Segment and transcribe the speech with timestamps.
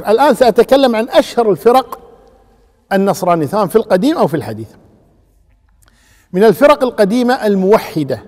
[0.00, 1.98] الآن سأتكلم عن أشهر الفرق
[2.92, 4.68] النصرانية سواء في القديم أو في الحديث.
[6.32, 8.22] من الفرق القديمة الموحدة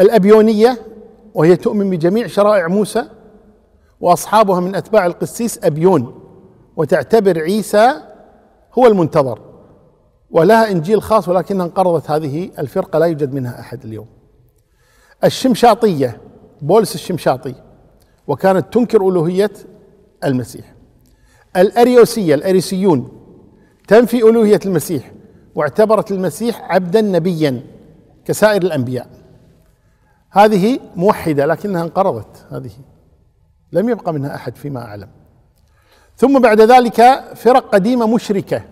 [0.00, 0.78] الأبيونية
[1.34, 3.04] وهي تؤمن بجميع شرائع موسى
[4.00, 6.20] وأصحابها من أتباع القسيس أبيون
[6.76, 7.92] وتعتبر عيسى
[8.78, 9.40] هو المنتظر.
[10.30, 14.06] ولها إنجيل خاص ولكنها انقرضت هذه الفرقة لا يوجد منها أحد اليوم.
[15.24, 16.20] الشمشاطية
[16.62, 17.54] بولس الشمشاطي
[18.26, 19.50] وكانت تنكر ألوهية
[20.24, 20.74] المسيح.
[21.56, 23.08] الأريوسية الأريسيون
[23.88, 25.12] تنفي ألوهية المسيح
[25.54, 27.62] واعتبرت المسيح عبدا نبيا
[28.24, 29.08] كسائر الأنبياء.
[30.30, 32.46] هذه موحدة لكنها انقرضت.
[32.50, 32.70] هذه
[33.72, 35.08] لم يبقى منها أحد فيما أعلم.
[36.16, 38.62] ثم بعد ذلك فرق قديمة مشركة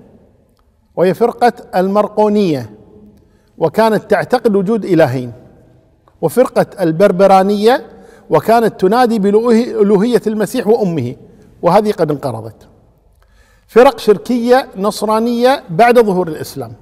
[0.96, 2.70] وهي فرقة المرقونية
[3.58, 5.32] وكانت تعتقد وجود إلهين
[6.20, 7.86] وفرقة البربرانية
[8.30, 11.16] وكانت تنادي بألوهية المسيح وأمه.
[11.66, 12.68] وهذه قد انقرضت.
[13.68, 16.72] فرق شركية نصرانية بعد ظهور الإسلام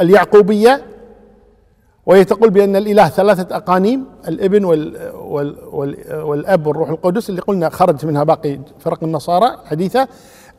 [0.00, 0.84] اليعقوبية
[2.06, 7.68] وهي تقول بأن الإله ثلاثة أقانيم الإبن وال وال وال والأب والروح القدس اللي قلنا
[7.68, 10.08] خرج منها باقي فرق النصارى حديثة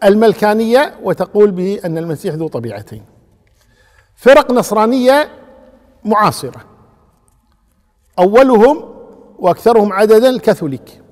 [0.04, 3.04] الملكانية وتقول بأن المسيح ذو طبيعتين.
[4.16, 5.30] فرق نصرانية
[6.06, 6.62] معاصرة.
[8.20, 8.94] أولهم
[9.40, 11.03] وأكثرهم عددا الكاثوليك.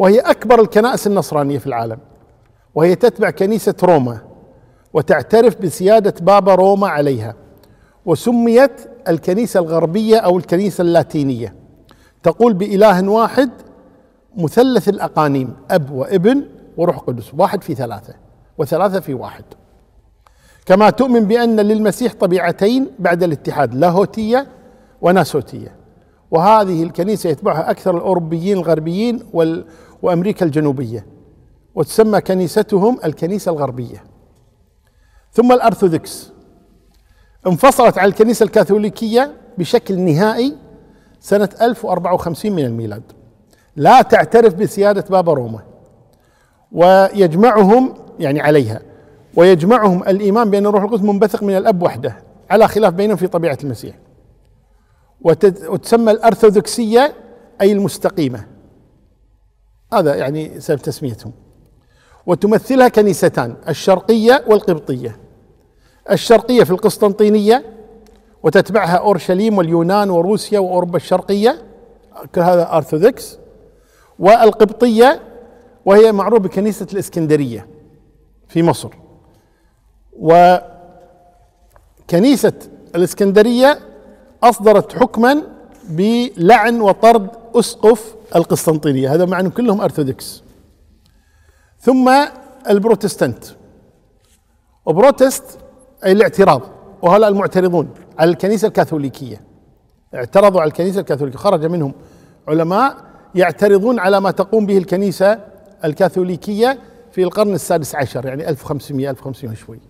[0.00, 1.98] وهي أكبر الكنائس النصرانية في العالم.
[2.74, 4.18] وهي تتبع كنيسة روما
[4.92, 7.34] وتعترف بسيادة بابا روما عليها
[8.06, 8.72] وسميت
[9.08, 11.54] الكنيسة الغربية أو الكنيسة اللاتينية.
[12.22, 13.50] تقول بإله واحد
[14.36, 16.42] مثلث الأقانيم أب وابن
[16.76, 18.14] وروح قدس واحد في ثلاثة
[18.58, 19.44] وثلاثة في واحد.
[20.66, 24.46] كما تؤمن بأن للمسيح طبيعتين بعد الاتحاد لاهوتية
[25.02, 25.79] وناسوتية.
[26.30, 29.64] وهذه الكنيسة يتبعها أكثر الأوروبيين الغربيين وال
[30.02, 31.06] وأمريكا الجنوبية
[31.74, 34.04] وتسمى كنيستهم الكنيسة الغربية.
[35.32, 36.32] ثم الأرثوذكس.
[37.46, 40.56] انفصلت عن الكنيسة الكاثوليكية بشكل نهائي
[41.20, 43.02] سنة 1054 من الميلاد.
[43.76, 45.60] لا تعترف بسيادة بابا روما.
[46.72, 48.80] ويجمعهم يعني عليها
[49.36, 52.16] ويجمعهم الإيمان بأن الروح القدس منبثق من الأب وحده
[52.50, 53.94] على خلاف بينهم في طبيعة المسيح.
[55.22, 57.14] وتسمى الأرثوذكسية
[57.60, 58.46] أي المستقيمة.
[59.92, 61.32] هذا يعني سبب تسميتهم.
[62.26, 65.16] وتمثلها كنيستان الشرقية والقبطية.
[66.10, 67.64] الشرقية في القسطنطينية
[68.42, 71.62] وتتبعها أورشليم واليونان وروسيا وأوروبا الشرقية
[72.36, 73.38] هذا أرثوذكس.
[74.18, 75.20] والقبطية
[75.84, 77.66] وهي معروفة بكنيسة الإسكندرية
[78.48, 78.90] في مصر.
[82.08, 82.52] وكنيسة
[82.94, 83.78] الإسكندرية
[84.42, 85.42] أصدرت حكما
[85.88, 89.14] بلعن وطرد أسقف القسطنطينية.
[89.14, 90.42] هذا مع أنهم كلهم أرثوذكس.
[91.80, 92.10] ثم
[92.70, 93.44] البروتستانت.
[94.86, 95.58] وبروتست
[96.04, 96.62] أي الاعتراض.
[97.02, 99.40] وهؤلاء المعترضون على الكنيسة الكاثوليكية.
[100.14, 101.38] اعترضوا على الكنيسة الكاثوليكية.
[101.38, 101.92] خرج منهم
[102.48, 102.96] علماء
[103.34, 105.38] يعترضون على ما تقوم به الكنيسة
[105.84, 106.78] الكاثوليكية
[107.12, 109.80] في القرن السادس عشر يعني 1500 1500 شوي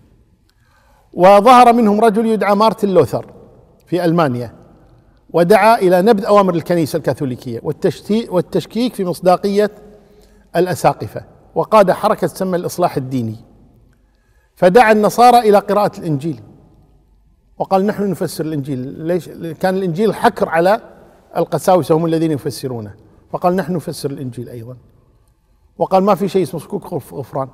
[1.13, 3.25] وظهر منهم رجل يدعى مارتن لوثر.
[3.91, 4.53] في ألمانيا
[5.29, 7.61] ودعا إلى نبذ أوامر الكنيسة الكاثوليكية
[8.29, 9.71] والتشكيك في مصداقية
[10.55, 11.23] الأساقفة
[11.55, 13.35] وقاد حركة تسمى الإصلاح الديني.
[14.55, 16.41] فدعا النصارى إلى قراءة الإنجيل.
[17.57, 18.79] وقال نحن نفسر الإنجيل.
[18.79, 20.81] ليش؟ كان الإنجيل حكر على
[21.37, 22.93] القساوسة هم الذين يفسرونه.
[23.31, 24.77] فقال نحن نفسر الإنجيل أيضا.
[25.77, 27.49] وقال ما في شيء اسمه صكوك غفران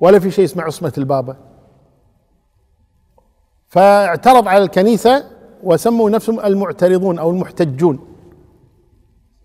[0.00, 1.36] ولا في شيء اسمه عصمة البابا.
[3.70, 5.24] فاعترض على الكنيسة
[5.62, 7.98] وسموا نفسهم المعترضون أو المحتجون.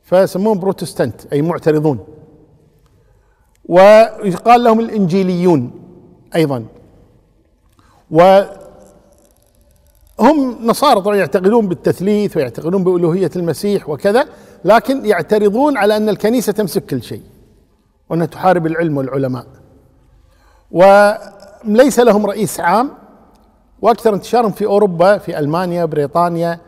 [0.04, 2.08] فسموهم بروتستانت أي معترضون.
[3.66, 5.72] ويقال لهم الإنجيليون
[6.36, 6.66] أيضا.
[8.12, 8.56] وهم
[10.62, 14.26] نصارى طبعا يعتقدون بالتثليث ويعتقدون بألوهية المسيح وكذا
[14.66, 17.24] لكن يعترضون على أن الكنيسة تمسك كل شيء
[18.10, 19.46] وأنها تحارب العلم والعلماء.
[20.72, 22.92] وليس لهم رئيس عام
[23.82, 26.60] وأكثر انتشارهم في أوروبا في ألمانيا بريطانيا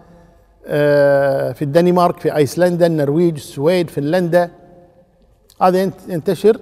[0.69, 4.51] آه، في الدنمارك في أيسلندا النرويج السويد فنلندا.
[5.61, 6.59] هذا ينتشر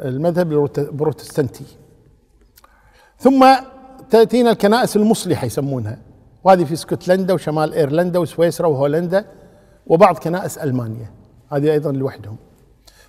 [0.00, 1.64] المذهب البروتستانتي.
[3.18, 3.46] ثم
[4.10, 5.98] تأتينا الكنائس المصلحة يسمونها.
[6.44, 9.24] وهذه في اسكتلندا وشمال إيرلندا وسويسرا وهولندا
[9.86, 11.10] وبعض كنائس ألمانيا.
[11.52, 12.36] هذه أيضا لوحدهم.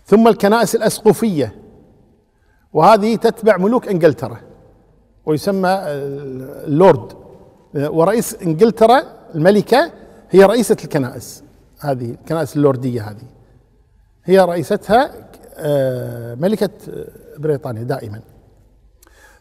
[0.06, 1.56] ثم الكنائس الاسقفيه
[2.74, 4.38] وهذه تتبع ملوك إنجلترا.
[5.26, 5.70] ويسمى
[6.68, 7.14] اللورد.
[7.76, 9.04] ورئيس إنجلترا
[9.36, 9.92] الملكة
[10.32, 11.44] هي رئيسة الكنائس
[11.80, 13.28] هذه الكنائس اللوردية هذه.
[14.26, 15.12] هي رئيستها
[15.58, 16.70] آه، ملكة
[17.38, 18.22] بريطانيا دائما.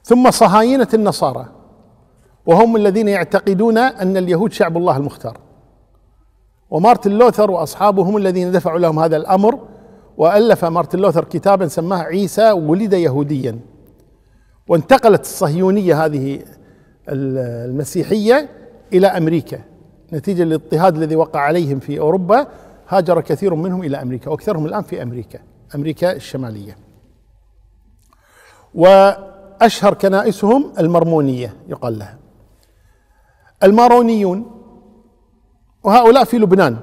[0.02, 1.46] ثم صهاينة النصارى.
[2.46, 5.38] وهم الذين يعتقدون أن اليهود شعب الله المختار.
[6.70, 9.58] ومارتن لوثر وأصحابه هم الذين دفعوا لهم هذا الأمر
[10.16, 13.58] وألف مارتن لوثر كتابا سماه عيسى ولد يهوديا.
[14.68, 16.42] وانتقلت الصهيونية هذه
[17.08, 18.48] المسيحية
[18.92, 19.60] إلى أمريكا.
[20.12, 22.46] نتيجة للاضطهاد الذي وقع عليهم في أوروبا
[22.88, 25.38] هاجر كثير منهم إلى أمريكا وأكثرهم الآن في أمريكا
[25.74, 26.76] أمريكا الشمالية.
[28.74, 32.18] وأشهر كنائسهم المرمونية يقال لها.
[33.62, 34.50] المارونيون
[35.82, 36.76] وهؤلاء في لبنان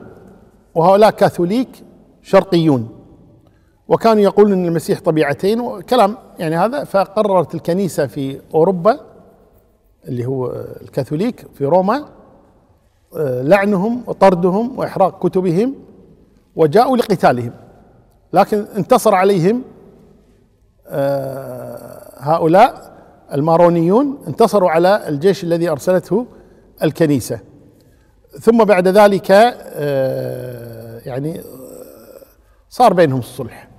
[0.75, 1.69] وهؤلاء كاثوليك
[2.22, 3.00] شرقيون.
[3.92, 9.00] وكانوا يقولون إن المسيح طبيعتين وكلام يعني هذا فقررت الكنيسة في أوروبا
[10.08, 12.06] اللي هو الكاثوليك في روما
[13.18, 15.76] آه، لعنهم وطردهم وإحراق كتبهم
[16.56, 17.54] وجاءوا لقتالهم.
[18.34, 19.62] لكن انتصر عليهم
[20.88, 22.92] آه، هؤلاء
[23.34, 26.26] المارونيون انتصروا على الجيش الذي أرسلته
[26.84, 27.40] الكنيسة.
[28.40, 31.42] ثم بعد ذلك آه، يعني
[32.70, 33.71] صار بينهم الصلح.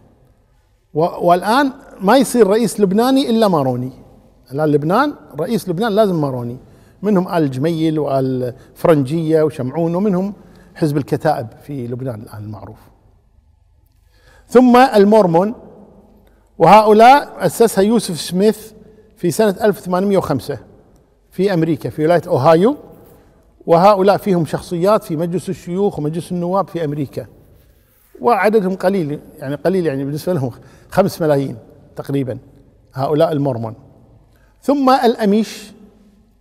[0.94, 3.93] والآن ما يصير رئيس لبناني إلا ماروني.
[4.53, 6.56] الآن لبنان رئيس لبنان لازم ماروني.
[7.03, 10.35] منهم آل جميل وآل فرنجية وشمعون ومنهم
[10.75, 12.79] حزب الكتائب في لبنان الآن المعروف.
[14.49, 15.55] ثم المورمون.
[16.59, 18.73] وهؤلاء أسسها يوسف سميث
[19.17, 20.59] في سنة 1805
[21.31, 22.77] في أمريكا في ولاية أوهايو.
[23.67, 27.27] وهؤلاء فيهم شخصيات في مجلس الشيوخ ومجلس النواب في أمريكا.
[28.22, 30.50] وعددهم قليل يعني قليل يعني بالنسبة لهم
[30.90, 31.56] خمس ملايين
[31.96, 32.38] تقريبا
[32.94, 33.74] هؤلاء المورمون
[34.62, 35.72] ثم الأميش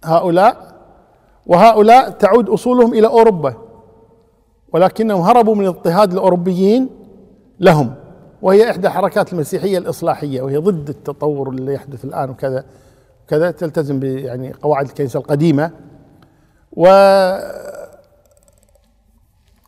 [0.03, 0.71] هؤلاء
[1.45, 3.53] وهؤلاء تعود أصولهم إلى أوروبا
[4.73, 6.89] ولكنهم هربوا من اضطهاد الأوروبيين
[7.59, 7.93] لهم
[8.41, 12.65] وهي إحدى حركات المسيحية الإصلاحية وهي ضد التطور اللي يحدث الآن وكذا
[13.27, 15.71] كذا تلتزم يعني قواعد الكنيسة القديمة.
[16.71, 16.85] و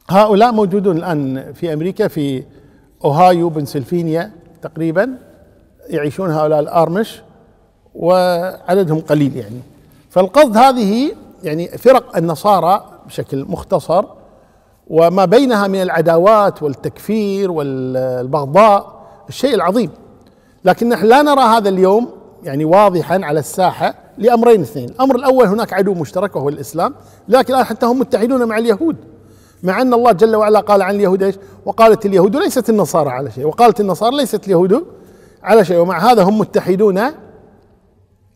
[0.10, 2.44] هؤلاء موجودون الآن في أمريكا في
[3.06, 5.18] أوهايو بنسلفانيا تقريبا.
[5.90, 7.22] يعيشون هؤلاء الأرمش
[7.96, 9.60] وعددهم قليل يعني.
[10.10, 11.12] فالقصد هذه
[11.44, 14.06] يعني فرق النصارى بشكل مختصر
[14.88, 19.90] وما بينها من العداوات والتكفير والبغضاء الشيء العظيم.
[20.66, 22.10] لكن نحن لا نرى هذا اليوم
[22.44, 26.96] يعني واضحا على الساحة لأمرين اثنين، الأمر الأول هناك عدو مشترك وهو الإسلام،
[27.28, 28.96] لكن الآن حتى هم متحدون مع اليهود.
[29.64, 33.46] مع أن الله جل وعلا قال عن اليهود إيش؟ وقالت اليهود ليست النصارى على شيء،
[33.46, 34.86] وقالت النصارى ليست اليهود
[35.44, 37.00] على شيء، ومع هذا هم متحدون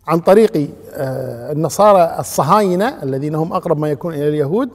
[0.07, 4.69] عن طريق آه، النصارى الصهاينة الذين هم أقرب ما يكون إلى اليهود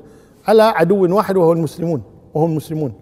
[0.49, 2.02] على عدو واحد وهو المسلمون
[2.34, 2.93] وهم المسلمون.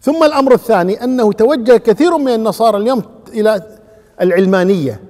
[0.00, 3.02] ثم الأمر الثاني أنه توجه كثير من النصارى اليوم
[3.32, 3.62] إلى
[4.20, 5.00] العلمانية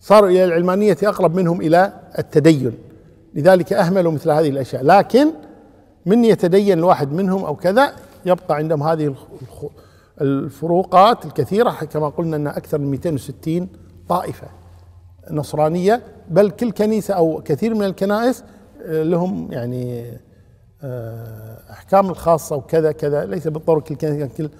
[0.00, 2.72] صاروا إلى العلمانية أقرب منهم إلى التدين
[3.34, 5.30] لذلك أهملوا مثل هذه الأشياء لكن
[6.06, 7.92] من يتدين الواحد منهم أو كذا
[8.26, 9.14] يبقى عندهم هذه
[10.20, 13.68] الفروقات الكثيرة كما قلنا إن أكثر من 260
[14.08, 14.46] طائفة
[15.30, 18.44] نصرانية بل كل كنيسة أو كثير من الكنائس
[18.82, 20.12] آه، لهم يعني
[20.82, 24.50] آه، أحكام الخاصة وكذا كذا ليس بالضرورة كل كنيسة كل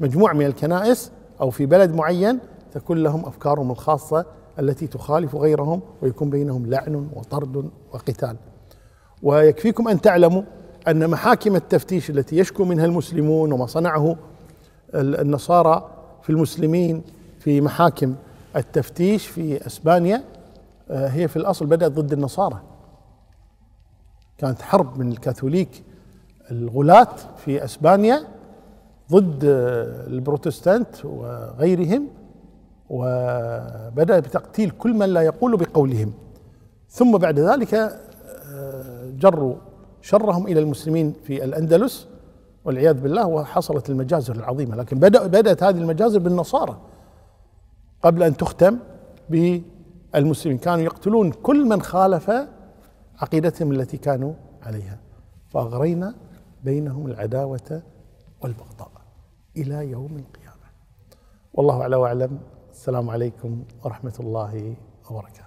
[0.00, 1.10] مجموعة من الكنائس
[1.40, 2.38] أو في بلد معين
[2.72, 4.26] تكون لهم أفكارهم الخاصة
[4.58, 8.36] التي تخالف غيرهم ويكون بينهم لعن وطرد وقتال.
[9.22, 10.42] ويكفيكم أن تعلموا
[10.88, 14.16] أن محاكم التفتيش التي يشكو منها المسلمون وما صنعه
[14.94, 15.90] النصارى
[16.22, 17.02] في المسلمين
[17.38, 18.14] في محاكم
[18.56, 20.22] التفتيش في إسبانيا
[20.90, 22.60] آه، هي في الأصل بدأت ضد النصارى.
[24.38, 25.82] كانت حرب من الكاثوليك
[26.50, 28.24] الغلاة في إسبانيا
[29.12, 29.40] ضد
[30.06, 32.08] البروتستانت وغيرهم
[32.90, 36.12] وبدأ بتقتيل كل من لا يقول بقولهم.
[36.90, 39.54] ثم بعد ذلك آه، جروا
[40.04, 42.08] شرهم إلى المسلمين في الأندلس
[42.64, 44.76] والعياذ بالله وحصلت المجازر العظيمة.
[44.76, 46.80] لكن بدأ بدأت هذه المجازر بالنصارى
[48.02, 48.78] قبل أن تختم
[49.30, 50.58] بالمسلمين.
[50.58, 52.30] كانوا يقتلون كل من خالف
[53.18, 54.32] عقيدتهم التي كانوا
[54.62, 54.98] عليها.
[55.48, 56.14] فأغرينا
[56.64, 57.82] بينهم العداوة
[58.40, 58.90] والبغضاء
[59.56, 60.68] إلى يوم القيامة.
[61.54, 62.38] والله أعلى وأعلم.
[62.72, 64.74] السلام عليكم ورحمة الله
[65.10, 65.43] وبركاته.